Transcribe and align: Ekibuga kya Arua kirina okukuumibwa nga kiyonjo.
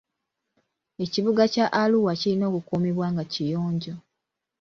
Ekibuga 1.03 1.43
kya 1.53 1.65
Arua 1.81 2.11
kirina 2.19 2.45
okukuumibwa 2.49 3.05
nga 3.13 3.23
kiyonjo. 3.31 3.93